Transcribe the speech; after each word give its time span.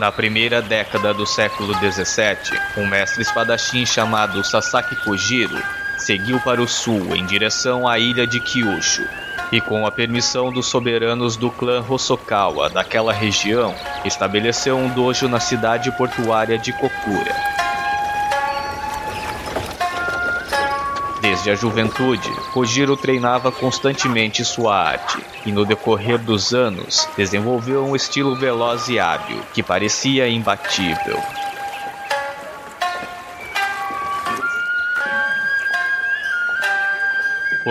Na 0.00 0.10
primeira 0.10 0.62
década 0.62 1.12
do 1.12 1.26
século 1.26 1.74
XVII, 1.74 2.58
um 2.78 2.86
mestre 2.86 3.20
espadachim 3.20 3.84
chamado 3.84 4.42
Sasaki 4.42 4.96
Kojiro 4.96 5.62
seguiu 5.98 6.40
para 6.40 6.62
o 6.62 6.66
sul 6.66 7.14
em 7.14 7.26
direção 7.26 7.86
à 7.86 7.98
ilha 7.98 8.26
de 8.26 8.40
Kyushu, 8.40 9.06
e 9.52 9.60
com 9.60 9.86
a 9.86 9.92
permissão 9.92 10.50
dos 10.50 10.68
soberanos 10.68 11.36
do 11.36 11.50
clã 11.50 11.84
Hosokawa 11.86 12.70
daquela 12.70 13.12
região, 13.12 13.74
estabeleceu 14.02 14.78
um 14.78 14.88
dojo 14.88 15.28
na 15.28 15.38
cidade 15.38 15.92
portuária 15.92 16.56
de 16.56 16.72
Kokura. 16.72 17.49
Desde 21.40 21.52
a 21.52 21.56
juventude, 21.56 22.30
Kojiro 22.52 22.98
treinava 22.98 23.50
constantemente 23.50 24.44
sua 24.44 24.76
arte 24.76 25.16
e, 25.46 25.50
no 25.50 25.64
decorrer 25.64 26.18
dos 26.18 26.52
anos, 26.52 27.08
desenvolveu 27.16 27.82
um 27.82 27.96
estilo 27.96 28.36
veloz 28.36 28.90
e 28.90 28.98
hábil 28.98 29.40
que 29.54 29.62
parecia 29.62 30.28
imbatível. 30.28 31.18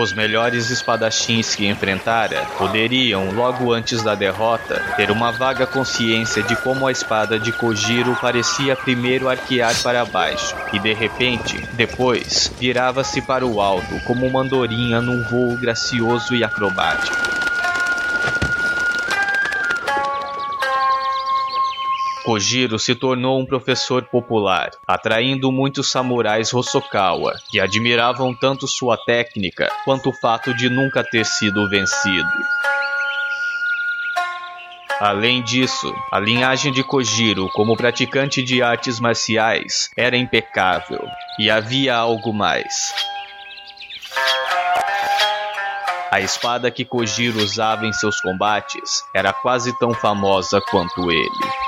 Os 0.00 0.14
melhores 0.14 0.70
espadachins 0.70 1.54
que 1.54 1.66
enfrentara 1.66 2.46
poderiam, 2.56 3.32
logo 3.32 3.70
antes 3.70 4.02
da 4.02 4.14
derrota, 4.14 4.82
ter 4.96 5.10
uma 5.10 5.30
vaga 5.30 5.66
consciência 5.66 6.42
de 6.42 6.56
como 6.56 6.86
a 6.86 6.90
espada 6.90 7.38
de 7.38 7.52
Kojiro 7.52 8.16
parecia 8.18 8.74
primeiro 8.74 9.28
arquear 9.28 9.76
para 9.82 10.06
baixo 10.06 10.56
e, 10.72 10.78
de 10.78 10.94
repente, 10.94 11.68
depois, 11.74 12.50
virava-se 12.58 13.20
para 13.20 13.44
o 13.44 13.60
alto 13.60 14.00
como 14.06 14.26
uma 14.26 14.40
andorinha 14.40 15.02
num 15.02 15.22
voo 15.22 15.54
gracioso 15.58 16.34
e 16.34 16.42
acrobático. 16.42 17.49
Kojiro 22.30 22.78
se 22.78 22.94
tornou 22.94 23.40
um 23.40 23.44
professor 23.44 24.04
popular, 24.04 24.70
atraindo 24.86 25.50
muitos 25.50 25.90
samurais 25.90 26.54
Hosokawa, 26.54 27.34
que 27.50 27.58
admiravam 27.58 28.32
tanto 28.32 28.68
sua 28.68 28.96
técnica 28.96 29.68
quanto 29.84 30.10
o 30.10 30.12
fato 30.12 30.54
de 30.54 30.70
nunca 30.70 31.02
ter 31.02 31.26
sido 31.26 31.68
vencido. 31.68 32.30
Além 35.00 35.42
disso, 35.42 35.92
a 36.12 36.20
linhagem 36.20 36.70
de 36.70 36.84
Kojiro 36.84 37.48
como 37.48 37.76
praticante 37.76 38.44
de 38.44 38.62
artes 38.62 39.00
marciais 39.00 39.90
era 39.96 40.16
impecável, 40.16 41.04
e 41.36 41.50
havia 41.50 41.96
algo 41.96 42.32
mais. 42.32 42.94
A 46.12 46.20
espada 46.20 46.70
que 46.70 46.84
Kojiro 46.84 47.42
usava 47.42 47.86
em 47.86 47.92
seus 47.92 48.20
combates 48.20 49.02
era 49.12 49.32
quase 49.32 49.76
tão 49.80 49.92
famosa 49.92 50.60
quanto 50.70 51.10
ele. 51.10 51.59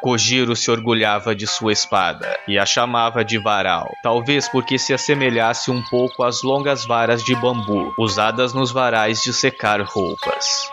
Kojiro 0.00 0.56
se 0.56 0.70
orgulhava 0.70 1.34
de 1.34 1.46
sua 1.46 1.72
espada 1.72 2.38
e 2.48 2.58
a 2.58 2.64
chamava 2.64 3.24
de 3.24 3.38
varal, 3.38 3.90
talvez 4.02 4.48
porque 4.48 4.78
se 4.78 4.94
assemelhasse 4.94 5.70
um 5.70 5.82
pouco 5.82 6.22
às 6.22 6.42
longas 6.42 6.86
varas 6.86 7.22
de 7.22 7.34
bambu 7.34 7.92
usadas 7.98 8.54
nos 8.54 8.70
varais 8.72 9.20
de 9.22 9.32
secar 9.32 9.80
roupas. 9.82 10.70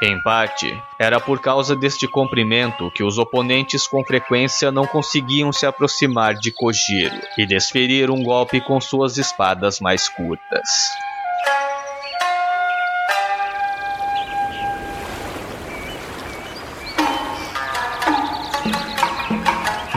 Em 0.00 0.20
parte, 0.22 0.80
era 0.98 1.18
por 1.18 1.40
causa 1.40 1.74
deste 1.74 2.06
comprimento 2.06 2.88
que 2.92 3.02
os 3.02 3.18
oponentes 3.18 3.86
com 3.86 4.04
frequência 4.04 4.70
não 4.70 4.86
conseguiam 4.86 5.52
se 5.52 5.66
aproximar 5.66 6.34
de 6.34 6.52
Kojiro 6.52 7.20
e 7.36 7.44
desferir 7.44 8.08
um 8.08 8.22
golpe 8.22 8.60
com 8.60 8.80
suas 8.80 9.18
espadas 9.18 9.80
mais 9.80 10.08
curtas. 10.08 10.68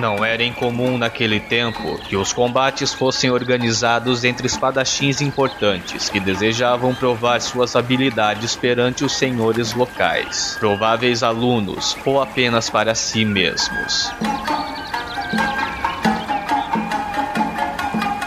Não 0.01 0.25
era 0.25 0.43
incomum 0.43 0.97
naquele 0.97 1.39
tempo 1.39 1.99
que 1.99 2.17
os 2.17 2.33
combates 2.33 2.91
fossem 2.91 3.29
organizados 3.29 4.23
entre 4.23 4.47
espadachins 4.47 5.21
importantes 5.21 6.09
que 6.09 6.19
desejavam 6.19 6.95
provar 6.95 7.39
suas 7.39 7.75
habilidades 7.75 8.55
perante 8.55 9.05
os 9.05 9.11
senhores 9.11 9.75
locais, 9.75 10.57
prováveis 10.59 11.21
alunos 11.21 11.95
ou 12.03 12.19
apenas 12.19 12.67
para 12.67 12.95
si 12.95 13.23
mesmos. 13.23 14.11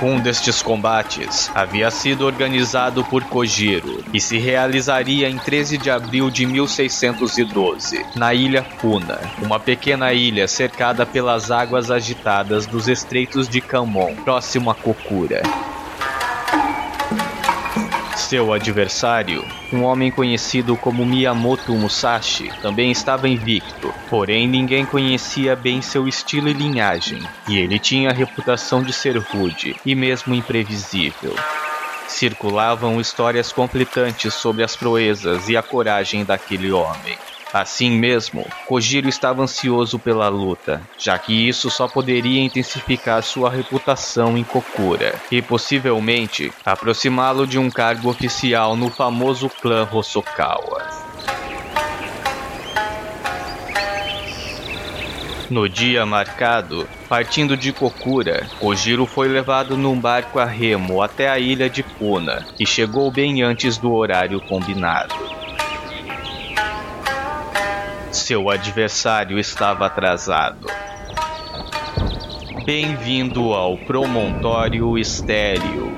Um 0.04 0.20
destes 0.20 0.60
combates 0.60 1.50
havia 1.54 1.90
sido 1.90 2.26
organizado 2.26 3.02
por 3.04 3.24
Kojiro 3.24 4.04
e 4.12 4.20
se 4.20 4.36
realizaria 4.36 5.30
em 5.30 5.38
13 5.38 5.78
de 5.78 5.90
abril 5.90 6.28
de 6.28 6.44
1612, 6.44 8.04
na 8.14 8.34
ilha 8.34 8.62
Funa, 8.62 9.18
uma 9.40 9.58
pequena 9.58 10.12
ilha 10.12 10.46
cercada 10.46 11.06
pelas 11.06 11.50
águas 11.50 11.90
agitadas 11.90 12.66
dos 12.66 12.86
estreitos 12.86 13.48
de 13.48 13.62
Kamon, 13.62 14.14
próximo 14.16 14.70
a 14.70 14.74
Kokura. 14.74 15.40
Seu 18.28 18.54
adversário, 18.54 19.44
um 19.70 19.82
homem 19.82 20.10
conhecido 20.10 20.78
como 20.78 21.04
Miyamoto 21.04 21.74
Musashi, 21.74 22.50
também 22.62 22.90
estava 22.90 23.28
invicto, 23.28 23.92
porém 24.08 24.48
ninguém 24.48 24.86
conhecia 24.86 25.54
bem 25.54 25.82
seu 25.82 26.08
estilo 26.08 26.48
e 26.48 26.54
linhagem, 26.54 27.22
e 27.46 27.58
ele 27.58 27.78
tinha 27.78 28.08
a 28.08 28.14
reputação 28.14 28.82
de 28.82 28.94
ser 28.94 29.18
rude 29.18 29.76
e 29.84 29.94
mesmo 29.94 30.34
imprevisível. 30.34 31.34
Circulavam 32.08 32.98
histórias 32.98 33.52
conflitantes 33.52 34.32
sobre 34.32 34.64
as 34.64 34.74
proezas 34.74 35.50
e 35.50 35.56
a 35.56 35.62
coragem 35.62 36.24
daquele 36.24 36.72
homem. 36.72 37.18
Assim 37.54 37.88
mesmo, 37.88 38.44
Kojiro 38.66 39.08
estava 39.08 39.40
ansioso 39.40 39.96
pela 39.96 40.28
luta, 40.28 40.82
já 40.98 41.16
que 41.16 41.48
isso 41.48 41.70
só 41.70 41.86
poderia 41.86 42.42
intensificar 42.42 43.22
sua 43.22 43.48
reputação 43.48 44.36
em 44.36 44.42
Kokura 44.42 45.14
e 45.30 45.40
possivelmente 45.40 46.52
aproximá-lo 46.66 47.46
de 47.46 47.56
um 47.56 47.70
cargo 47.70 48.10
oficial 48.10 48.76
no 48.76 48.90
famoso 48.90 49.48
clã 49.48 49.88
Hosokawa. 49.88 50.82
No 55.48 55.68
dia 55.68 56.04
marcado, 56.04 56.88
partindo 57.08 57.56
de 57.56 57.72
Kokura, 57.72 58.48
Kojiro 58.58 59.06
foi 59.06 59.28
levado 59.28 59.76
num 59.76 59.96
barco 59.96 60.40
a 60.40 60.44
remo 60.44 61.00
até 61.00 61.28
a 61.28 61.38
ilha 61.38 61.70
de 61.70 61.84
Puna 61.84 62.44
e 62.58 62.66
chegou 62.66 63.12
bem 63.12 63.44
antes 63.44 63.78
do 63.78 63.92
horário 63.94 64.40
combinado. 64.40 65.43
Seu 68.14 68.48
adversário 68.48 69.40
estava 69.40 69.86
atrasado. 69.86 70.68
Bem-vindo 72.64 73.52
ao 73.52 73.76
Promontório 73.76 74.96
Estéreo. 74.96 75.92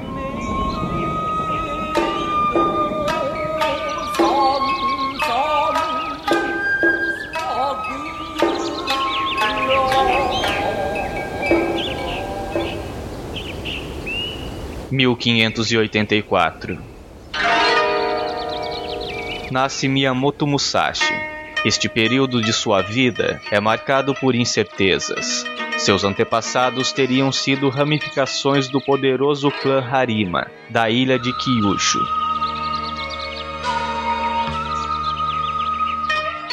Mil 14.90 15.14
quinhentos 15.16 15.70
e 15.70 15.76
oitenta 15.76 16.14
e 16.14 16.22
quatro. 16.22 16.78
Nasce 19.50 19.86
Miyamoto 19.86 20.46
Musashi, 20.46 21.14
este 21.66 21.88
período 21.88 22.40
de 22.40 22.52
sua 22.52 22.80
vida 22.80 23.40
é 23.50 23.58
marcado 23.58 24.14
por 24.14 24.36
incertezas. 24.36 25.44
Seus 25.76 26.04
antepassados 26.04 26.92
teriam 26.92 27.32
sido 27.32 27.68
ramificações 27.68 28.68
do 28.68 28.80
poderoso 28.80 29.50
clã 29.50 29.84
Harima, 29.84 30.46
da 30.70 30.88
ilha 30.88 31.18
de 31.18 31.36
Kyushu. 31.36 31.98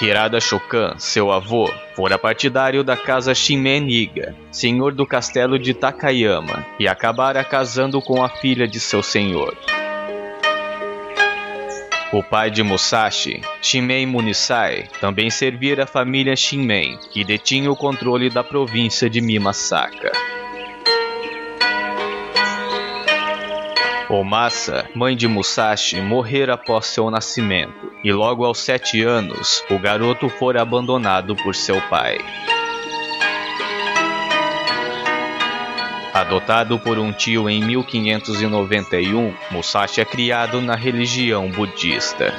Hirada 0.01 0.41
Shokan, 0.41 0.95
seu 0.97 1.31
avô, 1.31 1.69
fora 1.95 2.17
partidário 2.17 2.83
da 2.83 2.97
casa 2.97 3.35
Shimen-Iga, 3.35 4.35
senhor 4.51 4.95
do 4.95 5.05
castelo 5.05 5.59
de 5.59 5.75
Takayama, 5.75 6.65
e 6.79 6.87
acabara 6.87 7.43
casando 7.43 8.01
com 8.01 8.23
a 8.23 8.29
filha 8.29 8.67
de 8.67 8.79
seu 8.79 9.03
senhor. 9.03 9.55
O 12.13 12.21
pai 12.21 12.51
de 12.51 12.61
Musashi, 12.61 13.41
Shimei 13.59 14.05
Munisai, 14.05 14.87
também 15.01 15.31
servira 15.31 15.85
a 15.85 15.87
família 15.87 16.35
Shinmen, 16.35 16.99
que 17.11 17.23
detinha 17.23 17.71
o 17.71 17.75
controle 17.75 18.29
da 18.29 18.43
província 18.43 19.09
de 19.09 19.19
Mimasaka. 19.19 20.11
Omasa, 24.07 24.87
mãe 24.93 25.15
de 25.15 25.27
Musashi, 25.27 25.99
morrera 26.01 26.53
após 26.53 26.85
seu 26.85 27.09
nascimento, 27.09 27.91
e 28.03 28.13
logo 28.13 28.45
aos 28.45 28.59
sete 28.59 29.01
anos, 29.01 29.63
o 29.71 29.79
garoto 29.79 30.29
fora 30.29 30.61
abandonado 30.61 31.35
por 31.37 31.55
seu 31.55 31.81
pai. 31.89 32.19
Adotado 36.13 36.77
por 36.77 36.99
um 36.99 37.11
tio 37.11 37.49
em 37.49 37.59
1591, 37.65 39.33
Musashi 39.49 39.99
é 39.99 40.05
criado 40.05 40.61
na 40.61 40.75
religião 40.75 41.49
budista. 41.49 42.31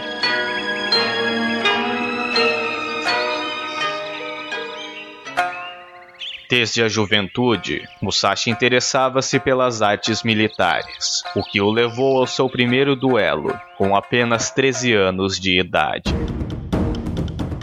Desde 6.49 6.85
a 6.85 6.89
juventude, 6.89 7.83
Musashi 8.01 8.49
interessava-se 8.49 9.41
pelas 9.41 9.83
artes 9.83 10.23
militares, 10.23 11.25
o 11.35 11.43
que 11.43 11.61
o 11.61 11.69
levou 11.69 12.19
ao 12.19 12.29
seu 12.29 12.49
primeiro 12.49 12.95
duelo, 12.95 13.59
com 13.77 13.97
apenas 13.97 14.53
13 14.53 14.93
anos 14.93 15.41
de 15.41 15.59
idade. 15.59 16.15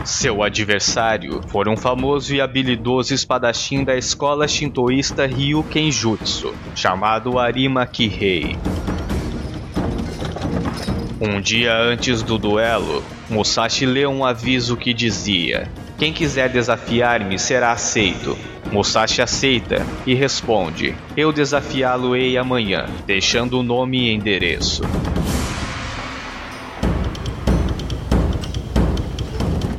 Seu 0.04 0.42
adversário 0.42 1.42
foi 1.48 1.70
um 1.70 1.78
famoso 1.78 2.34
e 2.34 2.42
habilidoso 2.42 3.14
espadachim 3.14 3.84
da 3.84 3.96
escola 3.96 4.48
shintoísta 4.48 5.28
Ryu 5.28 5.64
Kenjutsu, 5.64 6.56
chamado 6.76 7.38
Arima 7.38 7.86
Kihei. 7.86 8.58
Um 11.22 11.40
dia 11.40 11.78
antes 11.78 12.24
do 12.24 12.40
duelo, 12.40 13.04
Musashi 13.30 13.86
leu 13.86 14.10
um 14.10 14.26
aviso 14.26 14.76
que 14.76 14.92
dizia: 14.92 15.70
Quem 16.00 16.12
quiser 16.12 16.50
desafiar-me 16.50 17.38
será 17.38 17.72
aceito. 17.72 18.36
Musashi 18.72 19.22
aceita 19.22 19.86
e 20.08 20.16
responde: 20.16 20.96
Eu 21.16 21.32
desafiá-lo-ei 21.32 22.40
amanhã, 22.40 22.88
deixando 23.06 23.60
o 23.60 23.64
nome 23.64 24.00
e 24.00 24.14
endereço. 24.14 24.82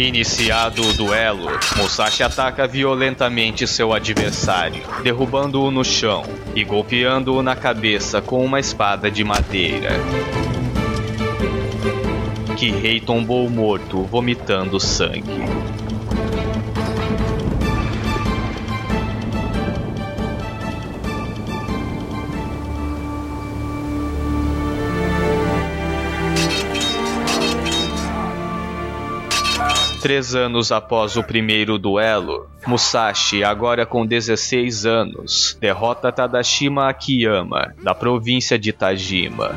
Iniciado 0.03 0.83
o 0.83 0.93
duelo, 0.93 1.47
Musashi 1.77 2.25
ataca 2.25 2.67
violentamente 2.67 3.69
seu 3.69 3.93
adversário, 3.93 4.83
derrubando-o 5.01 5.71
no 5.71 5.85
chão 5.85 6.25
e 6.57 6.65
golpeando-o 6.65 7.41
na 7.41 7.55
cabeça 7.55 8.21
com 8.21 8.45
uma 8.45 8.59
espada 8.59 9.09
de 9.09 9.23
madeira. 9.23 9.93
Kihei 12.57 12.99
tombou 12.99 13.49
morto, 13.49 14.03
vomitando 14.03 14.81
sangue. 14.81 15.41
Três 30.03 30.35
anos 30.35 30.73
após 30.73 31.17
o 31.17 31.23
primeiro 31.23 31.79
duelo, 31.79 32.49
Musashi, 32.67 33.45
agora 33.45 33.87
com 33.87 34.05
16 34.05 34.85
anos, 34.85 35.57
derrota 35.61 36.11
Tadashima 36.11 36.89
Akiyama, 36.89 37.73
da 37.81 37.95
província 37.95 38.59
de 38.59 38.73
Tajima. 38.73 39.55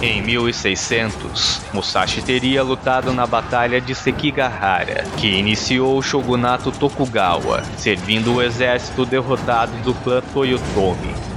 Em 0.00 0.22
1600, 0.22 1.60
Musashi 1.74 2.22
teria 2.22 2.62
lutado 2.62 3.12
na 3.12 3.26
Batalha 3.26 3.78
de 3.78 3.94
Sekigahara, 3.94 5.04
que 5.18 5.26
iniciou 5.26 5.98
o 5.98 6.02
shogunato 6.02 6.72
Tokugawa, 6.72 7.62
servindo 7.76 8.36
o 8.36 8.42
exército 8.42 9.04
derrotado 9.04 9.76
do 9.82 9.92
clã 9.92 10.22
Toyotomi. 10.32 11.27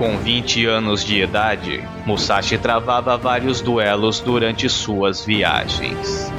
Com 0.00 0.16
20 0.16 0.64
anos 0.64 1.04
de 1.04 1.20
idade, 1.20 1.86
Musashi 2.06 2.56
travava 2.56 3.18
vários 3.18 3.60
duelos 3.60 4.18
durante 4.18 4.66
suas 4.66 5.26
viagens. 5.26 6.32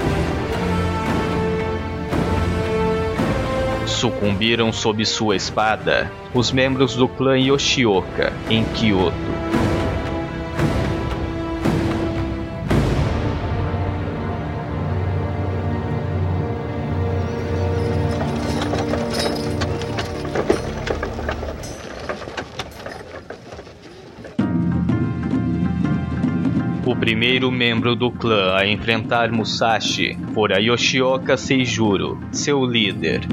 Sucumbiram 3.86 4.74
sob 4.74 5.06
sua 5.06 5.36
espada 5.36 6.12
os 6.34 6.52
membros 6.52 6.96
do 6.96 7.08
clã 7.08 7.38
Yoshioka 7.38 8.34
em 8.50 8.64
Kyoto. 8.64 9.71
Primeiro 27.12 27.52
membro 27.52 27.94
do 27.94 28.10
clã 28.10 28.56
a 28.56 28.66
enfrentar 28.66 29.34
Musashi 29.34 30.18
fora 30.34 30.62
Yoshioka 30.62 31.36
Seijuro, 31.36 32.18
seu 32.32 32.64
líder. 32.66 33.28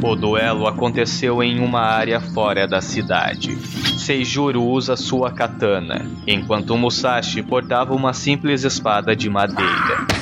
O 0.00 0.14
duelo 0.14 0.68
aconteceu 0.68 1.42
em 1.42 1.58
uma 1.58 1.80
área 1.80 2.20
fora 2.20 2.68
da 2.68 2.80
cidade. 2.80 3.56
Seijuro 3.98 4.62
usa 4.62 4.94
sua 4.94 5.32
katana, 5.32 6.08
enquanto 6.24 6.78
Musashi 6.78 7.42
portava 7.42 7.96
uma 7.96 8.12
simples 8.12 8.62
espada 8.62 9.16
de 9.16 9.28
madeira. 9.28 10.13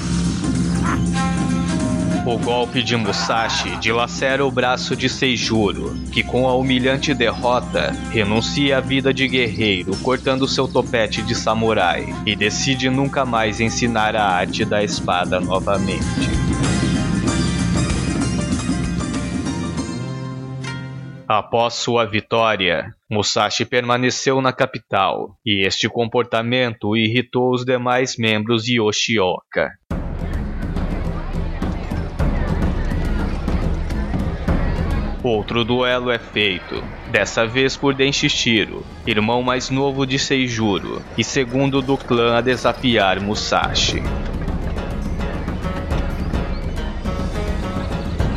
O 2.25 2.39
golpe 2.39 2.85
de 2.85 2.97
Musashi 2.97 3.77
dilacera 3.79 4.47
o 4.47 4.51
braço 4.51 4.95
de 4.95 5.09
Seijuro, 5.09 5.93
que 6.13 6.23
com 6.23 6.49
a 6.49 6.55
humilhante 6.55 7.13
derrota 7.13 7.91
renuncia 8.13 8.79
à 8.79 8.81
vida 8.81 9.13
de 9.13 9.27
guerreiro, 9.27 9.97
cortando 9.97 10.47
seu 10.47 10.69
topete 10.69 11.21
de 11.21 11.35
samurai, 11.35 12.07
e 12.25 12.37
decide 12.37 12.89
nunca 12.89 13.25
mais 13.25 13.61
ensinar 13.61 14.15
a 14.15 14.25
arte 14.25 14.65
da 14.65 14.85
espada 14.85 15.41
novamente. 15.41 16.05
Após 21.27 21.75
sua 21.75 22.05
vitória, 22.05 22.95
Musashi 23.11 23.65
permaneceu 23.65 24.41
na 24.41 24.53
capital, 24.53 25.37
e 25.45 25.67
este 25.67 25.89
comportamento 25.89 26.97
irritou 26.97 27.53
os 27.53 27.65
demais 27.65 28.17
membros 28.17 28.63
de 28.63 28.79
Yoshioka. 28.81 29.73
Outro 35.23 35.65
duelo 35.65 36.11
é 36.11 36.19
feito, 36.19 36.83
dessa 37.09 37.47
vez 37.47 37.77
por 37.77 37.95
Denshishiro, 37.95 38.85
irmão 39.07 39.41
mais 39.41 39.71
novo 39.71 40.05
de 40.05 40.19
Seijuro 40.19 41.01
e 41.17 41.23
segundo 41.23 41.81
do 41.81 41.97
clã 41.97 42.37
a 42.39 42.41
desafiar 42.41 43.21
Musashi. 43.21 44.03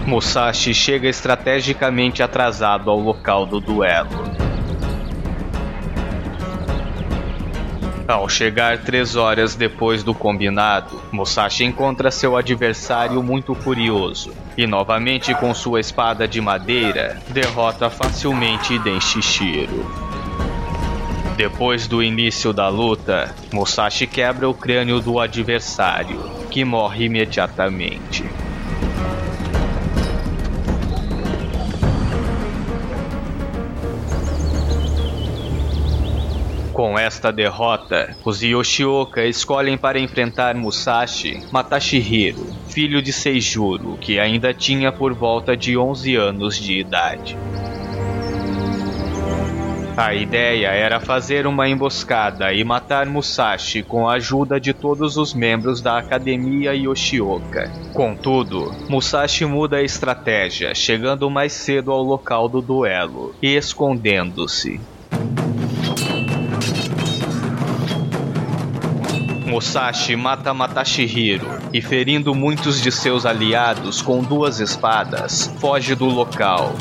Musashi 0.06 0.76
chega 0.76 1.10
estrategicamente 1.10 2.22
atrasado 2.22 2.92
ao 2.92 3.00
local 3.00 3.48
do 3.48 3.60
duelo. 3.60 4.45
Ao 8.08 8.30
chegar 8.30 8.78
três 8.78 9.16
horas 9.16 9.56
depois 9.56 10.04
do 10.04 10.14
combinado, 10.14 11.02
Musashi 11.12 11.64
encontra 11.64 12.12
seu 12.12 12.38
adversário 12.38 13.24
muito 13.24 13.56
furioso 13.56 14.32
e, 14.56 14.68
novamente 14.68 15.34
com 15.34 15.56
sua 15.56 15.80
espada 15.80 16.28
de 16.28 16.40
madeira, 16.40 17.20
derrota 17.30 17.90
facilmente 17.90 18.78
Denshishiro. 18.78 19.86
Depois 21.36 21.88
do 21.88 22.04
início 22.04 22.54
da 22.54 22.70
luta, 22.70 23.34
Musashi 23.52 24.06
quebra 24.06 24.48
o 24.48 24.54
crânio 24.54 25.00
do 25.00 25.20
adversário, 25.20 26.30
que 26.52 26.64
morre 26.64 27.06
imediatamente. 27.06 28.24
Com 36.76 37.00
esta 37.00 37.32
derrota, 37.32 38.18
os 38.26 38.42
Yoshioka 38.42 39.24
escolhem 39.24 39.78
para 39.78 39.98
enfrentar 39.98 40.56
Musashi 40.56 41.42
Matashihiro, 41.50 42.48
filho 42.68 43.02
de 43.02 43.14
Seijuro, 43.14 43.98
que 43.98 44.20
ainda 44.20 44.54
tinha 44.54 44.92
por 44.92 45.14
volta 45.14 45.56
de 45.56 45.78
11 45.78 46.18
anos 46.18 46.60
de 46.60 46.78
idade. 46.78 47.38
A 49.96 50.14
ideia 50.14 50.68
era 50.68 51.00
fazer 51.00 51.48
uma 51.48 51.70
emboscada 51.70 52.52
e 52.52 52.62
matar 52.66 53.06
Musashi 53.06 53.82
com 53.82 54.10
a 54.10 54.16
ajuda 54.16 54.60
de 54.60 54.74
todos 54.74 55.16
os 55.16 55.34
membros 55.34 55.80
da 55.82 55.98
Academia 55.98 56.76
Yoshioka. 56.76 57.72
Contudo, 57.94 58.70
Musashi 58.90 59.46
muda 59.46 59.78
a 59.78 59.82
estratégia, 59.82 60.76
chegando 60.76 61.30
mais 61.30 61.54
cedo 61.54 61.94
ao 61.94 62.04
local 62.04 62.50
do 62.50 62.62
duelo 62.62 63.34
e 63.42 63.56
escondendo-se. 63.56 64.82
Musashi 69.56 70.18
mata 70.18 70.54
Matashihiro 70.54 71.48
e, 71.72 71.82
ferindo 71.82 72.36
muitos 72.36 72.82
de 72.82 72.92
seus 72.92 73.26
aliados 73.26 74.02
com 74.02 74.22
duas 74.22 74.60
espadas, 74.60 75.50
foge 75.62 75.96
do 75.96 76.08
local. 76.08 76.76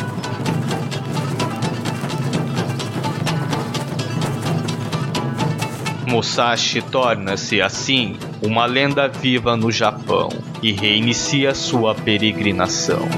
Musashi 6.05 6.83
torna-se, 6.83 7.63
assim, 7.63 8.17
uma 8.43 8.67
lenda 8.67 9.07
viva 9.07 9.57
no 9.57 9.71
Japão 9.71 10.31
e 10.61 10.73
reinicia 10.73 11.55
sua 11.55 11.95
peregrinação. 11.95 13.09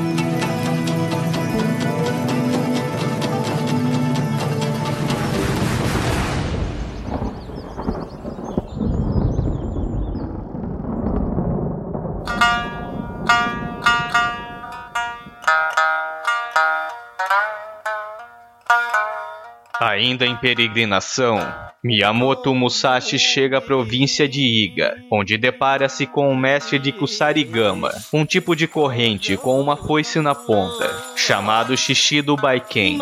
Ainda 19.96 20.26
em 20.26 20.36
peregrinação, 20.36 21.38
Miyamoto 21.82 22.54
Musashi 22.54 23.18
chega 23.18 23.56
à 23.56 23.60
província 23.62 24.28
de 24.28 24.42
Iga, 24.42 24.94
onde 25.10 25.38
depara-se 25.38 26.06
com 26.06 26.30
o 26.30 26.36
mestre 26.36 26.78
de 26.78 26.92
Kusarigama, 26.92 27.90
um 28.12 28.22
tipo 28.26 28.54
de 28.54 28.68
corrente 28.68 29.38
com 29.38 29.58
uma 29.58 29.74
foice 29.74 30.20
na 30.20 30.34
ponta, 30.34 30.86
chamado 31.16 31.74
Shishido 31.78 32.36
Baiken. 32.36 32.98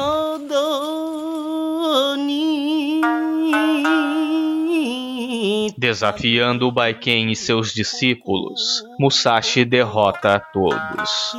Desafiando 5.77 6.69
o 6.69 6.73
Baiken 6.73 7.33
e 7.33 7.35
seus 7.35 7.75
discípulos, 7.75 8.85
Musashi 9.01 9.65
derrota 9.65 10.37
a 10.37 10.39
todos. 10.39 11.35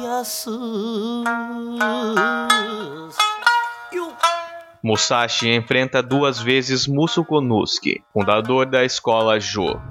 Musashi 4.88 5.50
enfrenta 5.50 6.04
duas 6.04 6.40
vezes 6.40 6.86
Musu 6.86 7.26
Konusuke, 7.26 8.04
fundador 8.14 8.68
da 8.68 8.86
escola 8.86 9.40
Jo. 9.40 9.82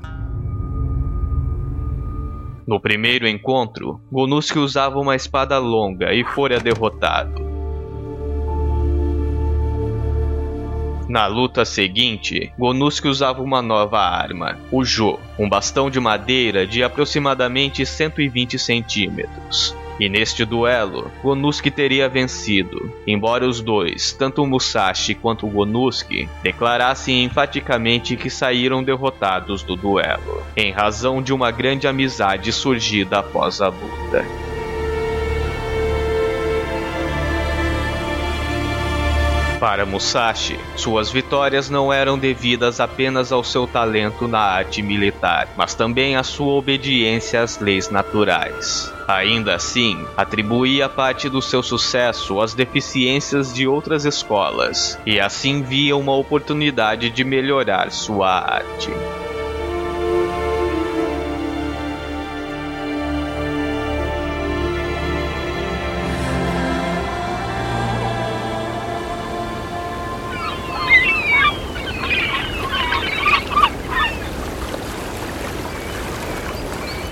No 2.64 2.78
primeiro 2.78 3.26
encontro, 3.26 4.00
Gonusuke 4.08 4.60
usava 4.60 5.00
uma 5.00 5.16
espada 5.16 5.58
longa 5.58 6.14
e 6.14 6.22
fora 6.22 6.60
derrotado. 6.60 7.42
Na 11.08 11.26
luta 11.26 11.64
seguinte, 11.64 12.52
Gonusuke 12.56 13.08
usava 13.08 13.42
uma 13.42 13.60
nova 13.60 13.98
arma, 13.98 14.60
o 14.70 14.84
Jo, 14.84 15.18
um 15.36 15.48
bastão 15.48 15.90
de 15.90 15.98
madeira 15.98 16.64
de 16.64 16.84
aproximadamente 16.84 17.84
120 17.84 18.60
centímetros. 18.60 19.74
E 19.98 20.08
neste 20.08 20.44
duelo, 20.44 21.10
Gonuski 21.22 21.70
teria 21.70 22.08
vencido, 22.08 22.92
embora 23.06 23.46
os 23.46 23.60
dois, 23.60 24.12
tanto 24.12 24.42
o 24.42 24.46
Musashi 24.46 25.14
quanto 25.14 25.46
o 25.46 25.50
Gonuski, 25.50 26.28
declarassem 26.42 27.24
enfaticamente 27.24 28.16
que 28.16 28.28
saíram 28.28 28.82
derrotados 28.82 29.62
do 29.62 29.76
duelo, 29.76 30.42
em 30.56 30.72
razão 30.72 31.22
de 31.22 31.32
uma 31.32 31.50
grande 31.50 31.86
amizade 31.86 32.52
surgida 32.52 33.20
após 33.20 33.60
a 33.60 33.68
luta. 33.68 34.43
Para 39.64 39.87
Musashi, 39.87 40.61
suas 40.76 41.11
vitórias 41.11 41.71
não 41.71 41.90
eram 41.90 42.18
devidas 42.18 42.80
apenas 42.80 43.33
ao 43.33 43.42
seu 43.42 43.66
talento 43.66 44.28
na 44.28 44.38
arte 44.38 44.83
militar, 44.83 45.49
mas 45.56 45.75
também 45.75 46.16
à 46.16 46.23
sua 46.23 46.52
obediência 46.52 47.40
às 47.40 47.59
leis 47.59 47.88
naturais. 47.88 48.92
Ainda 49.09 49.54
assim, 49.54 50.04
atribuía 50.18 50.87
parte 50.87 51.30
do 51.30 51.40
seu 51.40 51.62
sucesso 51.62 52.42
às 52.42 52.52
deficiências 52.52 53.54
de 53.54 53.66
outras 53.66 54.04
escolas, 54.04 54.99
e 55.06 55.18
assim 55.18 55.62
via 55.62 55.97
uma 55.97 56.14
oportunidade 56.14 57.09
de 57.09 57.25
melhorar 57.25 57.90
sua 57.90 58.33
arte. 58.33 58.90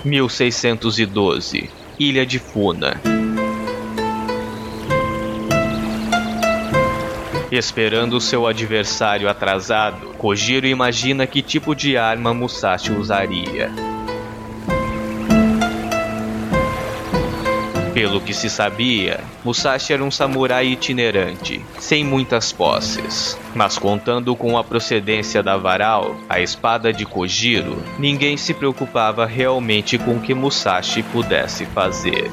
1612 0.04 1.70
Ilha 1.98 2.26
de 2.26 2.38
Funa 2.38 3.00
Esperando 7.52 8.18
seu 8.18 8.46
adversário 8.46 9.28
atrasado, 9.28 10.14
Kojiro 10.16 10.66
imagina 10.66 11.26
que 11.26 11.42
tipo 11.42 11.74
de 11.74 11.98
arma 11.98 12.32
Musashi 12.32 12.90
usaria. 12.92 13.70
Pelo 18.02 18.20
que 18.20 18.34
se 18.34 18.50
sabia, 18.50 19.20
Musashi 19.44 19.92
era 19.92 20.02
um 20.02 20.10
samurai 20.10 20.66
itinerante, 20.66 21.64
sem 21.78 22.04
muitas 22.04 22.50
posses. 22.50 23.38
Mas 23.54 23.78
contando 23.78 24.34
com 24.34 24.58
a 24.58 24.64
procedência 24.64 25.40
da 25.40 25.56
varal, 25.56 26.16
a 26.28 26.40
espada 26.40 26.92
de 26.92 27.06
Kojiro, 27.06 27.80
ninguém 28.00 28.36
se 28.36 28.52
preocupava 28.52 29.24
realmente 29.24 29.98
com 29.98 30.16
o 30.16 30.20
que 30.20 30.34
Musashi 30.34 31.04
pudesse 31.04 31.64
fazer. 31.66 32.28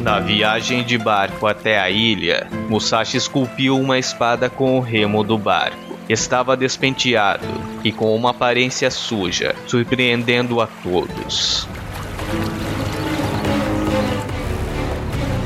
Na 0.00 0.18
viagem 0.18 0.82
de 0.82 0.96
barco 0.96 1.46
até 1.46 1.78
a 1.78 1.90
ilha, 1.90 2.48
Musashi 2.70 3.18
esculpiu 3.18 3.78
uma 3.78 3.98
espada 3.98 4.48
com 4.48 4.78
o 4.78 4.80
remo 4.80 5.22
do 5.22 5.36
barco. 5.36 5.76
Estava 6.08 6.56
despenteado 6.56 7.46
e 7.84 7.92
com 7.92 8.16
uma 8.16 8.30
aparência 8.30 8.90
suja, 8.90 9.54
surpreendendo 9.66 10.58
a 10.62 10.66
todos. 10.66 11.68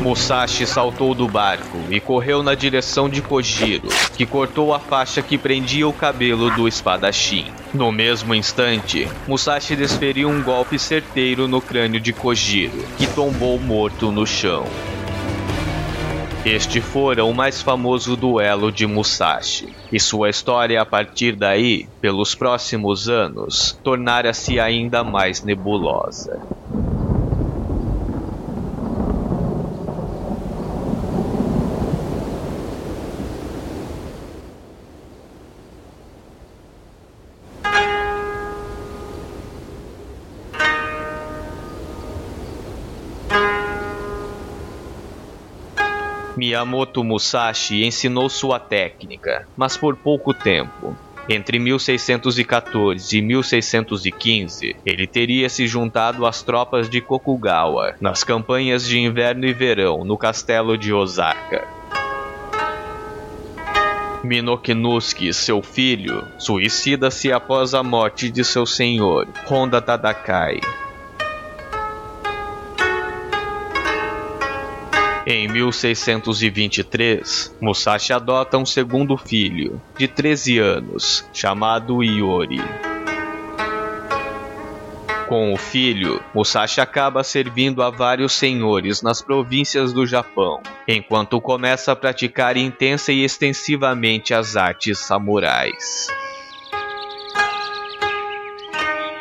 Musashi 0.05 0.67
saltou 0.67 1.15
do 1.15 1.27
barco 1.27 1.79
e 1.89 1.99
correu 1.99 2.43
na 2.43 2.55
direção 2.55 3.09
de 3.09 3.23
Kojiro, 3.23 3.89
que 4.15 4.27
cortou 4.27 4.75
a 4.75 4.79
faixa 4.79 5.23
que 5.23 5.39
prendia 5.39 5.89
o 5.89 5.95
cabelo 5.95 6.51
do 6.51 6.69
espadachim. 6.69 7.47
No 7.73 7.91
mesmo 7.91 8.35
instante, 8.35 9.09
Musashi 9.27 9.75
desferiu 9.75 10.29
um 10.29 10.43
golpe 10.43 10.79
certeiro 10.79 11.49
no 11.49 11.59
crânio 11.59 11.99
de 11.99 12.13
Kojiro, 12.13 12.85
que 12.99 13.07
tombou 13.07 13.59
morto 13.59 14.13
no 14.13 14.27
chão. 14.27 14.67
Este 16.45 16.83
fora 16.83 17.25
o 17.25 17.33
mais 17.33 17.63
famoso 17.63 18.15
duelo 18.15 18.71
de 18.71 18.87
Musashi, 18.87 19.75
e 19.91 19.99
sua 19.99 20.29
história 20.29 20.83
a 20.83 20.85
partir 20.85 21.35
daí, 21.35 21.89
pelos 22.03 22.35
próximos 22.35 23.09
anos, 23.09 23.81
tornara-se 23.83 24.61
ainda 24.61 25.03
mais 25.03 25.43
nebulosa. 25.43 26.43
'Miyamoto 46.37 47.05
Musashi 47.05 47.85
ensinou 47.85 48.29
sua 48.29 48.59
técnica, 48.59 49.47
mas 49.57 49.77
por 49.77 49.97
pouco 49.97 50.35
tempo. 50.35 50.97
Entre 51.29 51.59
1614 51.59 53.17
e 53.17 53.23
1615, 53.23 54.77
ele 54.85 55.07
teria 55.07 55.49
se 55.49 55.67
juntado 55.67 56.27
às 56.27 56.43
tropas 56.43 56.91
de 56.91 57.01
Kokugawa 57.01 57.95
nas 57.99 58.23
campanhas 58.23 58.87
de 58.87 58.99
inverno 58.99 59.47
e 59.47 59.53
verão 59.55 60.05
no 60.05 60.19
castelo 60.19 60.77
de 60.77 60.93
Osaka. 60.93 61.67
Minokinuski, 64.23 65.33
seu 65.33 65.63
filho, 65.63 66.27
suicida-se 66.39 67.31
após 67.31 67.75
a 67.75 67.83
morte 67.83 68.31
de 68.31 68.43
seu 68.43 68.65
senhor, 68.65 69.29
Honda 69.47 69.83
Tadakai, 69.83 70.61
Em 75.27 75.49
1623, 75.49 77.57
Musashi 77.59 78.13
adota 78.13 78.59
um 78.59 78.67
segundo 78.67 79.17
filho, 79.17 79.81
de 79.97 80.07
13 80.07 80.59
anos, 80.59 81.27
chamado 81.33 82.05
Iori. 82.05 82.61
Com 85.27 85.55
o 85.55 85.57
filho, 85.57 86.23
Musashi 86.35 86.83
acaba 86.83 87.25
servindo 87.25 87.83
a 87.83 87.89
vários 87.89 88.35
senhores 88.35 89.01
nas 89.01 89.23
províncias 89.23 89.95
do 89.95 90.07
Japão, 90.07 90.61
enquanto 90.87 91.41
começa 91.41 91.93
a 91.93 91.97
praticar 91.97 92.59
intensa 92.59 93.11
e 93.11 93.25
extensivamente 93.25 94.35
as 94.35 94.57
artes 94.57 94.99
samurais. 94.99 96.09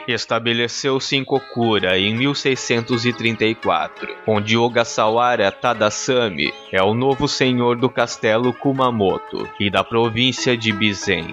Estabeleceu-se 0.07 1.15
em 1.15 1.23
Kokura 1.23 1.97
em 1.97 2.13
1634, 2.15 4.17
onde 4.27 4.57
Ogasawara 4.57 5.49
Tadasami 5.49 6.53
é 6.73 6.83
o 6.83 6.93
novo 6.93 7.25
senhor 7.25 7.77
do 7.77 7.89
castelo 7.89 8.53
Kumamoto 8.53 9.47
e 9.57 9.69
da 9.69 9.81
província 9.81 10.57
de 10.57 10.73
Bizen. 10.73 11.27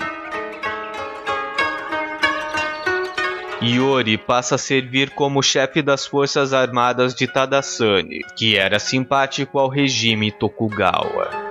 Iori 3.60 4.16
passa 4.16 4.54
a 4.54 4.58
servir 4.58 5.10
como 5.10 5.42
chefe 5.42 5.82
das 5.82 6.06
forças 6.06 6.52
armadas 6.52 7.12
de 7.12 7.26
Tadasani, 7.26 8.20
que 8.36 8.56
era 8.56 8.78
simpático 8.78 9.58
ao 9.58 9.68
regime 9.68 10.30
Tokugawa. 10.30 11.49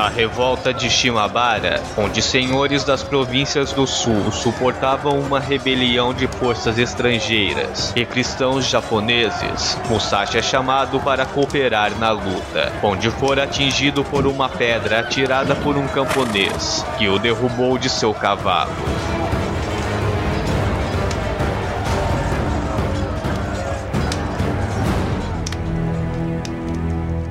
Na 0.00 0.08
revolta 0.08 0.72
de 0.72 0.88
Shimabara, 0.88 1.82
onde 1.94 2.22
senhores 2.22 2.84
das 2.84 3.02
províncias 3.02 3.70
do 3.70 3.86
sul 3.86 4.32
suportavam 4.32 5.20
uma 5.20 5.38
rebelião 5.38 6.14
de 6.14 6.26
forças 6.26 6.78
estrangeiras 6.78 7.92
e 7.94 8.06
cristãos 8.06 8.64
japoneses, 8.64 9.78
Musashi 9.90 10.38
é 10.38 10.42
chamado 10.42 10.98
para 11.00 11.26
cooperar 11.26 11.94
na 11.98 12.12
luta, 12.12 12.72
onde 12.82 13.10
for 13.10 13.38
atingido 13.38 14.02
por 14.02 14.26
uma 14.26 14.48
pedra 14.48 15.00
atirada 15.00 15.54
por 15.54 15.76
um 15.76 15.86
camponês, 15.86 16.82
que 16.96 17.06
o 17.06 17.18
derrubou 17.18 17.76
de 17.76 17.90
seu 17.90 18.14
cavalo. 18.14 18.72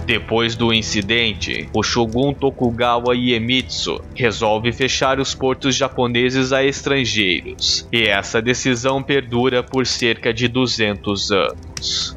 Depois 0.10 0.56
do 0.56 0.74
incidente, 0.74 1.70
o 1.72 1.84
shogun 1.84 2.34
Tokugawa 2.34 3.16
Iemitsu 3.16 4.02
resolve 4.16 4.72
fechar 4.72 5.20
os 5.20 5.36
portos 5.36 5.76
japoneses 5.76 6.52
a 6.52 6.66
estrangeiros, 6.66 7.88
e 7.94 8.08
essa 8.08 8.42
decisão 8.42 9.04
perdura 9.04 9.62
por 9.62 9.86
cerca 9.86 10.34
de 10.34 10.48
200 10.48 11.32
anos. 11.32 12.16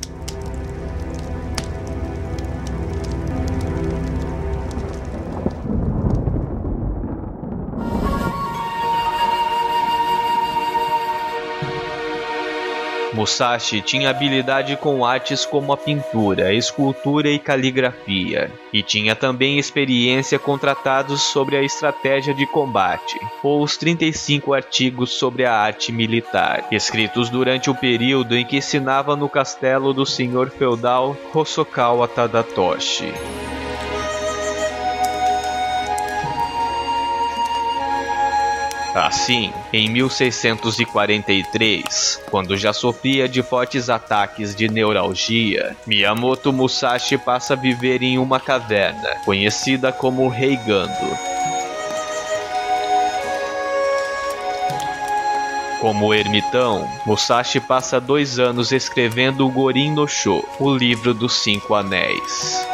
Musashi 13.23 13.81
tinha 13.81 14.11
habilidade 14.11 14.76
com 14.76 15.07
artes 15.07 15.47
como 15.47 15.73
a 15.73 15.76
pintura, 15.76 16.52
escultura 16.52 17.29
e 17.29 17.38
caligrafia, 17.38 18.50
e 18.73 18.83
tinha 18.83 19.14
também 19.14 19.61
experiência 19.61 20.41
com 20.41 20.59
tratados 20.59 21.23
sobre 21.23 21.57
a 21.57 21.62
estratégia 21.62 22.35
de 22.35 22.45
combate, 22.47 23.17
ou 23.41 23.62
os 23.62 23.76
35 23.76 24.52
artigos 24.52 25.12
sobre 25.12 25.45
a 25.45 25.55
arte 25.55 25.93
militar, 25.93 26.67
escritos 26.73 27.31
durante 27.31 27.71
o 27.71 27.76
período 27.76 28.37
em 28.37 28.45
que 28.45 28.57
ensinava 28.57 29.14
no 29.14 29.29
castelo 29.29 29.95
do 29.95 30.05
senhor 30.05 30.50
feudal 30.50 31.17
Hosokawa 31.33 32.09
Tadatoshi. 32.09 33.14
Assim, 38.94 39.50
em 39.72 39.88
1643, 39.88 42.20
quando 42.30 42.58
já 42.58 42.75
sofria 42.75 43.26
de 43.26 43.42
fortes 43.42 43.88
ataques 43.88 44.54
de 44.54 44.68
neuralgia, 44.68 45.74
Miyamoto 45.87 46.52
Musashi 46.52 47.16
passa 47.16 47.55
a 47.55 47.57
viver 47.57 48.02
em 48.02 48.18
uma 48.18 48.38
caverna, 48.38 49.16
conhecida 49.24 49.90
como 49.92 50.28
Rei 50.28 50.57
Gando. 50.57 50.92
Como 55.81 56.12
ermitão, 56.12 56.87
Musashi 57.07 57.61
passa 57.61 57.98
dois 57.98 58.38
anos 58.38 58.72
escrevendo 58.72 59.46
o 59.46 59.50
Gorin 59.50 59.90
no 59.90 60.07
Sho, 60.07 60.44
o 60.61 60.70
livro 60.72 61.14
dos 61.14 61.42
Cinco 61.42 61.74
Anéis. 61.74 62.71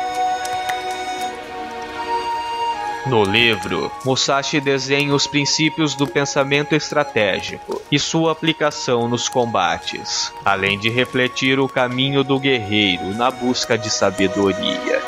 No 3.09 3.25
livro, 3.25 3.90
Musashi 4.05 4.61
desenha 4.61 5.14
os 5.14 5.27
princípios 5.27 5.94
do 5.94 6.07
pensamento 6.07 6.75
estratégico 6.75 7.81
e 7.90 7.99
sua 7.99 8.33
aplicação 8.33 9.09
nos 9.09 9.31
combates, 9.31 10.31
além 10.44 10.79
de 10.79 10.90
refletir 10.90 11.59
o 11.59 11.66
caminho 11.66 12.23
do 12.23 12.38
guerreiro 12.38 13.14
na 13.14 13.31
busca 13.31 13.79
de 13.79 13.88
sabedoria. 13.88 15.01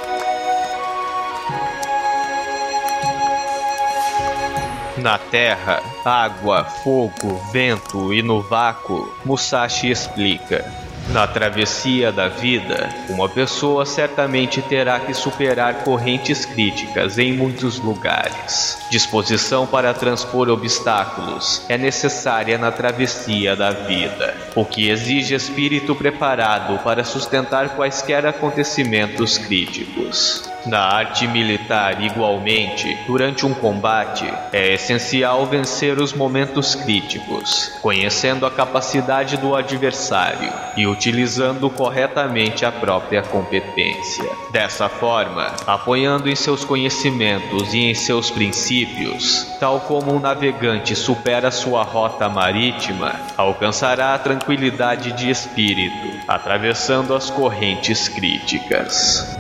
Na 4.97 5.19
terra, 5.19 5.83
água, 6.03 6.65
fogo, 6.65 7.37
vento 7.53 8.15
e 8.15 8.23
no 8.23 8.41
vácuo, 8.41 9.13
Musashi 9.27 9.91
explica. 9.91 10.90
Na 11.13 11.27
travessia 11.27 12.13
da 12.13 12.29
vida, 12.29 12.89
uma 13.09 13.29
pessoa 13.29 13.85
certamente 13.85 14.63
terá 14.63 15.01
que 15.01 15.13
superar 15.13 15.83
correntes 15.83 16.45
críticas 16.47 17.19
em 17.19 17.33
muitos 17.33 17.81
lugares. 17.81 18.79
Disposição 18.91 19.67
para 19.67 19.93
transpor 19.93 20.49
obstáculos 20.49 21.65
é 21.69 21.77
necessária 21.77 22.57
na 22.57 22.71
travessia 22.71 23.57
da 23.57 23.71
vida, 23.73 24.37
o 24.55 24.65
que 24.65 24.89
exige 24.89 25.35
espírito 25.35 25.97
preparado 25.97 26.79
para 26.85 27.03
sustentar 27.03 27.71
quaisquer 27.71 28.25
acontecimentos 28.25 29.37
críticos. 29.37 30.50
Na 30.67 30.81
arte 30.81 31.27
militar, 31.27 32.03
igualmente, 32.03 32.99
durante 33.07 33.47
um 33.47 33.55
combate, 33.55 34.31
é 34.53 34.75
essencial 34.75 35.47
vencer 35.47 35.99
os 35.99 36.13
momentos 36.13 36.75
críticos, 36.75 37.73
conhecendo 37.81 38.45
a 38.45 38.51
capacidade 38.51 39.39
do 39.39 39.55
adversário 39.55 40.53
e 40.77 40.87
utilizando 40.87 41.71
corretamente 41.71 42.67
a 42.67 42.73
própria 42.73 43.23
competência. 43.23 44.31
Dessa 44.51 44.89
forma, 44.89 45.55
apoiando 45.67 46.29
em 46.29 46.37
seus 46.37 46.63
conhecimentos 46.63 47.73
e 47.73 47.91
em 47.91 47.95
seus 47.95 48.31
princípios, 48.31 49.47
tal 49.59 49.81
como 49.81 50.15
um 50.15 50.21
navegante 50.21 50.95
supera 50.95 51.51
sua 51.51 51.83
rota 51.83 52.29
marítima, 52.29 53.15
alcançará 53.37 54.15
a 54.15 54.19
tranquilidade 54.19 55.13
de 55.13 55.31
espírito, 55.31 56.21
atravessando 56.29 57.15
as 57.15 57.31
correntes 57.31 58.09
críticas. 58.09 59.39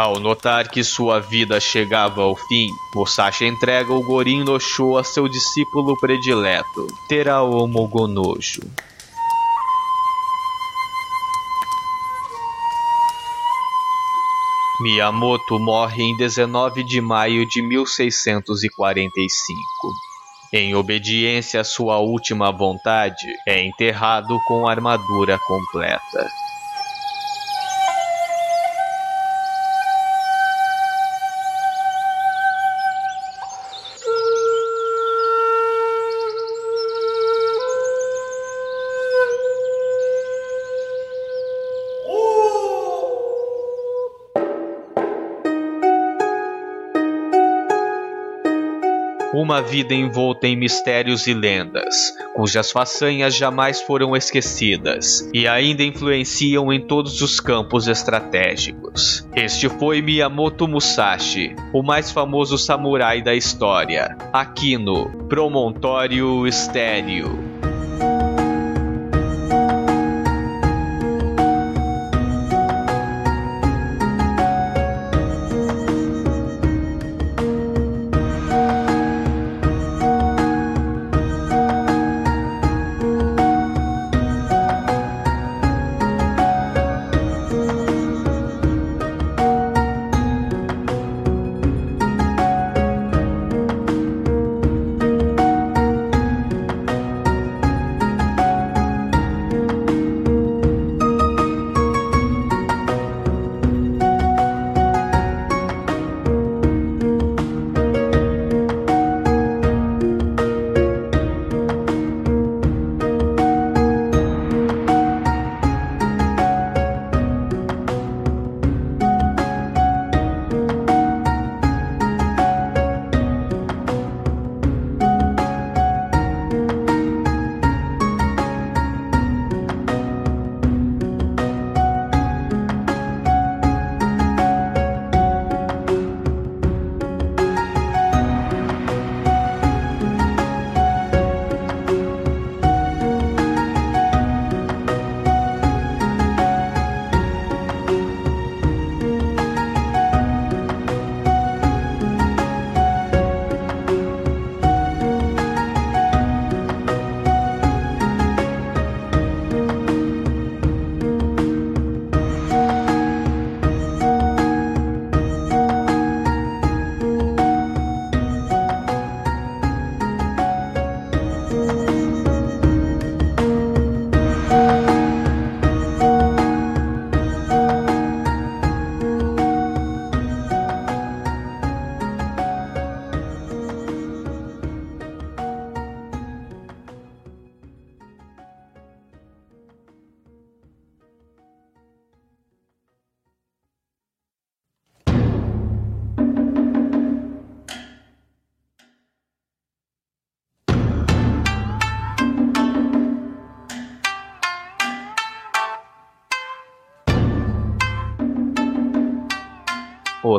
Ao 0.00 0.18
notar 0.18 0.68
que 0.68 0.82
sua 0.82 1.20
vida 1.20 1.60
chegava 1.60 2.22
ao 2.22 2.34
fim, 2.34 2.70
Musashi 2.94 3.44
entrega 3.44 3.92
o 3.92 4.02
Gorin 4.02 4.42
no 4.42 4.58
Sho 4.58 4.96
a 4.96 5.04
seu 5.04 5.28
discípulo 5.28 5.94
predileto, 6.00 6.86
Teraomo 7.06 7.86
Gonojo. 7.86 8.62
Miyamoto 14.80 15.58
morre 15.58 16.02
em 16.02 16.16
19 16.16 16.82
de 16.82 17.02
maio 17.02 17.44
de 17.44 17.60
1645. 17.60 19.28
Em 20.54 20.74
obediência 20.74 21.60
à 21.60 21.64
sua 21.64 21.98
última 21.98 22.50
vontade, 22.50 23.26
é 23.46 23.62
enterrado 23.62 24.40
com 24.46 24.66
armadura 24.66 25.38
completa. 25.46 26.26
Uma 49.40 49.62
vida 49.62 49.94
envolta 49.94 50.46
em 50.46 50.54
mistérios 50.54 51.26
e 51.26 51.32
lendas, 51.32 52.14
cujas 52.34 52.70
façanhas 52.70 53.34
jamais 53.34 53.80
foram 53.80 54.14
esquecidas 54.14 55.28
e 55.32 55.48
ainda 55.48 55.82
influenciam 55.82 56.70
em 56.70 56.80
todos 56.80 57.22
os 57.22 57.40
campos 57.40 57.88
estratégicos. 57.88 59.26
Este 59.34 59.68
foi 59.68 60.02
Miyamoto 60.02 60.68
Musashi, 60.68 61.56
o 61.72 61.82
mais 61.82 62.10
famoso 62.10 62.58
samurai 62.58 63.22
da 63.22 63.34
história, 63.34 64.14
aqui 64.30 64.76
no 64.76 65.06
Promontório 65.26 66.46
Estéreo. 66.46 67.39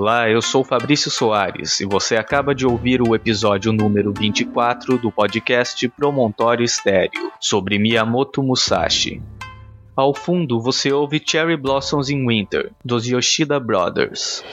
Olá, 0.01 0.27
eu 0.27 0.41
sou 0.41 0.63
Fabrício 0.63 1.11
Soares 1.11 1.79
e 1.79 1.85
você 1.85 2.15
acaba 2.15 2.55
de 2.55 2.65
ouvir 2.65 3.03
o 3.03 3.13
episódio 3.13 3.71
número 3.71 4.11
24 4.11 4.97
do 4.97 5.11
podcast 5.11 5.87
Promontório 5.89 6.63
Estéreo 6.65 7.31
sobre 7.39 7.77
Miyamoto 7.77 8.41
Musashi. 8.41 9.21
Ao 9.95 10.11
fundo 10.15 10.59
você 10.59 10.91
ouve 10.91 11.21
Cherry 11.23 11.55
Blossoms 11.55 12.09
in 12.09 12.25
Winter, 12.25 12.71
dos 12.83 13.05
Yoshida 13.05 13.59
Brothers. 13.59 14.43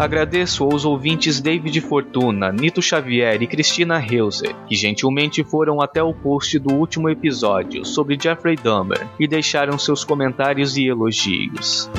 Agradeço 0.00 0.64
aos 0.64 0.86
ouvintes 0.86 1.42
David 1.42 1.78
Fortuna, 1.82 2.50
Nito 2.50 2.80
Xavier 2.80 3.42
e 3.42 3.46
Cristina 3.46 4.02
Heuser, 4.02 4.56
que 4.66 4.74
gentilmente 4.74 5.44
foram 5.44 5.78
até 5.78 6.02
o 6.02 6.14
post 6.14 6.58
do 6.58 6.72
último 6.72 7.10
episódio 7.10 7.84
sobre 7.84 8.18
Jeffrey 8.18 8.56
Dahmer 8.56 9.06
e 9.18 9.28
deixaram 9.28 9.78
seus 9.78 10.02
comentários 10.02 10.78
e 10.78 10.86
elogios. 10.86 11.90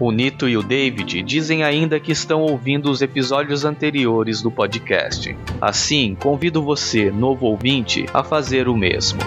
O 0.00 0.10
Nito 0.10 0.48
e 0.48 0.56
o 0.56 0.62
David 0.62 1.22
dizem 1.22 1.62
ainda 1.62 2.00
que 2.00 2.10
estão 2.10 2.40
ouvindo 2.40 2.90
os 2.90 3.02
episódios 3.02 3.66
anteriores 3.66 4.40
do 4.40 4.50
podcast. 4.50 5.36
Assim, 5.60 6.16
convido 6.18 6.62
você, 6.62 7.10
novo 7.10 7.44
ouvinte, 7.44 8.06
a 8.14 8.24
fazer 8.24 8.66
o 8.66 8.74
mesmo. 8.74 9.20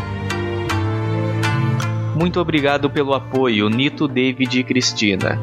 Muito 2.16 2.40
obrigado 2.40 2.90
pelo 2.90 3.14
apoio, 3.14 3.70
Nito, 3.70 4.08
David 4.08 4.60
e 4.60 4.64
Cristina. 4.64 5.40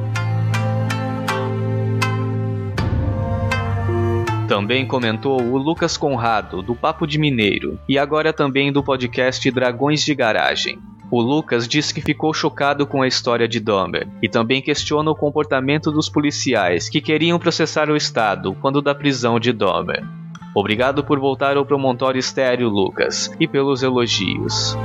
Também 4.53 4.85
comentou 4.85 5.41
o 5.41 5.57
Lucas 5.57 5.97
Conrado, 5.97 6.61
do 6.61 6.75
Papo 6.75 7.07
de 7.07 7.19
Mineiro, 7.19 7.81
e 7.89 7.99
agora 7.99 8.35
também 8.35 8.71
do 8.71 8.85
podcast 8.85 9.51
Dragões 9.51 10.05
de 10.05 10.15
Garagem. 10.15 10.79
O 11.11 11.23
Lucas 11.23 11.67
diz 11.67 11.91
que 11.91 12.03
ficou 12.03 12.35
chocado 12.35 12.87
com 12.87 13.01
a 13.01 13.09
história 13.09 13.49
de 13.49 13.59
Dahmer 13.59 14.07
e 14.23 14.29
também 14.29 14.61
questiona 14.61 15.11
o 15.11 15.17
comportamento 15.17 15.91
dos 15.91 16.11
policiais 16.11 16.91
que 16.91 17.01
queriam 17.01 17.39
processar 17.39 17.89
o 17.89 17.97
Estado 17.97 18.55
quando 18.61 18.83
da 18.83 18.95
prisão 18.95 19.41
de 19.41 19.55
Dahmer. 19.55 20.05
Obrigado 20.55 21.03
por 21.03 21.19
voltar 21.19 21.57
ao 21.57 21.65
promontório 21.65 22.19
estéreo, 22.19 22.69
Lucas, 22.69 23.35
e 23.41 23.49
pelos 23.49 23.83
elogios. 23.83 24.77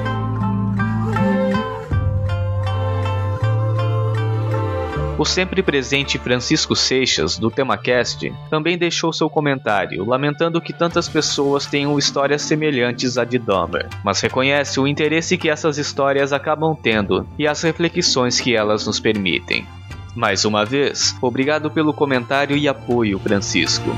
O 5.18 5.26
sempre 5.26 5.64
presente 5.64 6.20
Francisco 6.20 6.76
Seixas, 6.76 7.40
do 7.40 7.50
TemaCast, 7.50 8.32
também 8.52 8.78
deixou 8.78 9.12
seu 9.12 9.28
comentário, 9.28 10.06
lamentando 10.06 10.62
que 10.62 10.72
tantas 10.72 11.10
pessoas 11.10 11.66
tenham 11.66 11.98
histórias 11.98 12.44
semelhantes 12.44 13.18
à 13.18 13.26
de 13.26 13.40
Dahmer, 13.40 13.90
mas 14.04 14.22
reconhece 14.22 14.80
o 14.80 14.88
interesse 14.88 15.36
que 15.36 15.50
essas 15.50 15.80
histórias 15.80 16.32
acabam 16.32 16.76
tendo 16.76 17.28
e 17.38 17.48
as 17.48 17.64
reflexões 17.64 18.40
que 18.40 18.56
elas 18.56 18.86
nos 18.86 19.00
permitem. 19.00 19.66
Mais 20.16 20.46
uma 20.46 20.64
vez, 20.64 21.16
obrigado 21.20 21.72
pelo 21.72 21.94
comentário 21.94 22.56
e 22.56 22.68
apoio, 22.68 23.18
Francisco. 23.18 23.90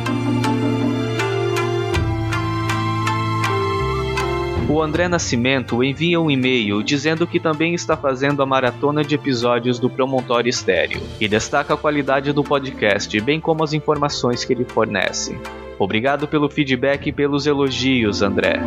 O 4.69 4.83
André 4.83 5.07
Nascimento 5.07 5.83
envia 5.83 6.21
um 6.21 6.29
e-mail 6.29 6.83
dizendo 6.83 7.25
que 7.25 7.39
também 7.39 7.73
está 7.73 7.97
fazendo 7.97 8.43
a 8.43 8.45
maratona 8.45 9.03
de 9.03 9.15
episódios 9.15 9.79
do 9.79 9.89
Promontório 9.89 10.47
Estéreo 10.47 11.01
e 11.19 11.27
destaca 11.27 11.73
a 11.73 11.77
qualidade 11.77 12.31
do 12.31 12.43
podcast, 12.43 13.19
bem 13.19 13.41
como 13.41 13.63
as 13.63 13.73
informações 13.73 14.45
que 14.45 14.53
ele 14.53 14.65
fornece. 14.65 15.35
Obrigado 15.79 16.27
pelo 16.27 16.47
feedback 16.47 17.07
e 17.07 17.11
pelos 17.11 17.47
elogios, 17.47 18.21
André. 18.21 18.59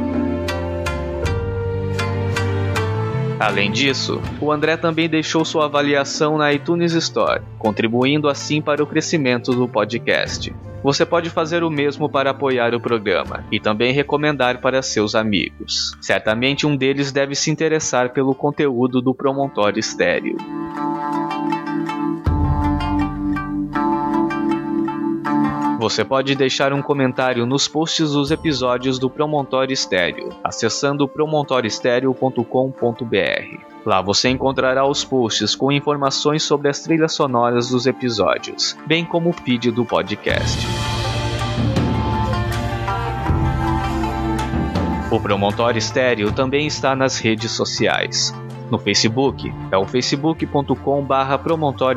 Além 3.43 3.73
disso, 3.73 4.23
o 4.41 4.53
André 4.53 4.77
também 4.77 5.09
deixou 5.09 5.45
sua 5.45 5.65
avaliação 5.65 6.39
na 6.39 6.53
iTunes 6.53 6.93
Store, 6.93 7.43
contribuindo 7.59 8.29
assim 8.29 8.63
para 8.63 8.81
o 8.81 8.87
crescimento 8.87 9.51
do 9.51 9.67
podcast. 9.67 10.55
Você 10.81 11.05
pode 11.05 11.29
fazer 11.29 11.65
o 11.65 11.71
mesmo 11.71 12.09
para 12.09 12.31
apoiar 12.31 12.73
o 12.73 12.81
programa 12.81 13.45
e 13.51 13.59
também 13.59 13.93
recomendar 13.93 14.61
para 14.61 14.81
seus 14.81 15.17
amigos. 15.17 15.91
Certamente 16.01 16.69
um 16.69 16.77
deles 16.77 17.11
deve 17.11 17.35
se 17.35 17.51
interessar 17.51 18.11
pelo 18.11 18.33
conteúdo 18.33 19.03
do 19.03 19.13
Promontório 19.13 19.81
Estéreo. 19.81 20.37
Você 25.83 26.05
pode 26.05 26.37
deixar 26.37 26.73
um 26.73 26.81
comentário 26.81 27.45
nos 27.45 27.67
posts 27.67 28.13
dos 28.13 28.31
episódios 28.31 29.01
do 29.01 29.11
Promontório 29.11 29.75
Estéreo, 29.75 30.29
acessando 30.45 31.09
promontoriostereo.com.br. 31.09 33.59
Lá 33.85 34.01
você 34.01 34.29
encontrará 34.29 34.87
os 34.87 35.05
posts 35.05 35.57
com 35.57 35.73
informações 35.73 36.45
sobre 36.45 36.69
as 36.69 36.79
trilhas 36.79 37.15
sonoras 37.15 37.71
dos 37.71 37.89
episódios, 37.89 38.79
bem 38.87 39.05
como 39.05 39.31
o 39.31 39.33
feed 39.33 39.73
do 39.73 39.85
podcast. 39.85 40.65
O 45.11 45.19
Promontório 45.19 45.81
Estéreo 45.81 46.31
também 46.31 46.69
está 46.69 46.95
nas 46.95 47.19
redes 47.19 47.51
sociais. 47.51 48.33
No 48.73 48.79
Facebook 48.79 49.53
é 49.71 49.77
o 49.77 49.87
facebook.com/barra 49.87 51.39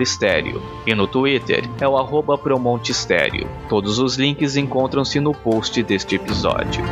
Estéreo 0.01 0.61
e 0.85 0.93
no 0.93 1.07
Twitter 1.07 1.63
é 1.79 1.87
o 1.87 1.95
arroba 1.95 2.37
Promonte 2.37 2.91
Estéreo. 2.91 3.47
Todos 3.69 3.97
os 3.97 4.17
links 4.17 4.57
encontram-se 4.57 5.21
no 5.21 5.33
post 5.33 5.81
deste 5.81 6.15
episódio. 6.15 6.83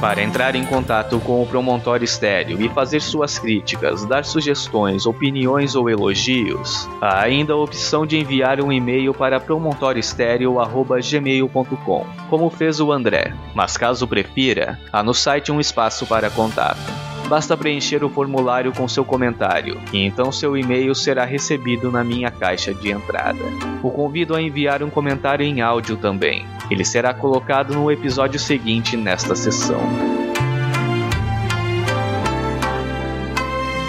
Para 0.00 0.22
entrar 0.22 0.54
em 0.54 0.64
contato 0.64 1.18
com 1.18 1.42
o 1.42 1.46
Promontório 1.46 2.04
Estéreo 2.04 2.62
e 2.62 2.68
fazer 2.68 3.02
suas 3.02 3.36
críticas, 3.36 4.04
dar 4.04 4.24
sugestões, 4.24 5.06
opiniões 5.06 5.74
ou 5.74 5.90
elogios, 5.90 6.88
há 7.00 7.20
ainda 7.20 7.54
a 7.54 7.56
opção 7.56 8.06
de 8.06 8.16
enviar 8.16 8.60
um 8.60 8.72
e-mail 8.72 9.12
para 9.12 9.40
promontorioestereo.gmail.com, 9.40 12.06
como 12.30 12.48
fez 12.48 12.78
o 12.78 12.92
André, 12.92 13.34
mas 13.56 13.76
caso 13.76 14.06
prefira, 14.06 14.78
há 14.92 15.02
no 15.02 15.12
site 15.12 15.50
um 15.50 15.58
espaço 15.58 16.06
para 16.06 16.30
contato. 16.30 17.07
Basta 17.28 17.56
preencher 17.56 18.02
o 18.02 18.08
formulário 18.08 18.72
com 18.72 18.88
seu 18.88 19.04
comentário, 19.04 19.78
e 19.92 19.98
então 19.98 20.32
seu 20.32 20.56
e-mail 20.56 20.94
será 20.94 21.26
recebido 21.26 21.90
na 21.90 22.02
minha 22.02 22.30
caixa 22.30 22.72
de 22.72 22.90
entrada. 22.90 23.44
O 23.82 23.90
convido 23.90 24.34
a 24.34 24.40
enviar 24.40 24.82
um 24.82 24.88
comentário 24.88 25.44
em 25.44 25.60
áudio 25.60 25.98
também. 25.98 26.46
Ele 26.70 26.84
será 26.84 27.12
colocado 27.12 27.74
no 27.74 27.90
episódio 27.90 28.40
seguinte 28.40 28.96
nesta 28.96 29.34
sessão. 29.34 30.27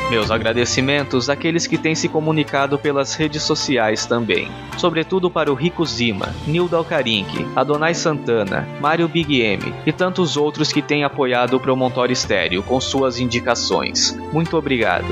Meus 0.10 0.32
agradecimentos 0.32 1.30
àqueles 1.30 1.67
que 1.67 1.78
têm 1.78 1.93
se 1.93 2.10
comunicado 2.10 2.80
pelas 2.80 3.13
redes 3.13 3.43
sociais 3.43 4.08
também, 4.08 4.50
sobretudo 4.76 5.30
para 5.30 5.52
o 5.52 5.56
Rico 5.56 5.86
Zima, 5.86 6.34
Nildo 6.48 6.76
Alcarinque, 6.76 7.45
Adonai 7.56 7.93
Santana, 7.93 8.67
Mário 8.82 9.08
Big 9.08 9.39
M 9.39 9.72
e 9.86 9.91
tantos 9.91 10.36
outros 10.36 10.74
que 10.74 10.82
têm 10.82 11.04
apoiado 11.04 11.56
o 11.56 11.60
Promontório 11.60 12.13
Estéreo 12.13 12.63
com 12.63 12.82
suas 12.82 13.19
indicações. 13.19 14.17
Muito 14.34 14.58
obrigado. 14.58 15.08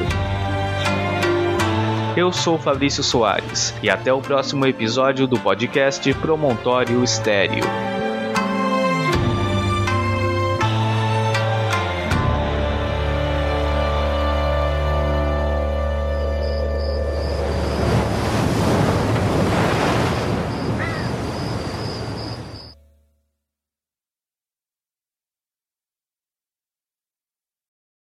Eu 2.16 2.34
sou 2.34 2.58
Fabrício 2.58 3.04
Soares 3.04 3.76
e 3.84 3.92
até 3.92 4.12
o 4.12 4.20
próximo 4.20 4.66
episódio 4.66 5.28
do 5.28 5.38
podcast 5.40 6.12
Promontório 6.16 7.04
Estéreo. 7.04 7.97